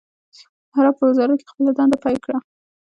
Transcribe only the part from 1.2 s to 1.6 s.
کې يې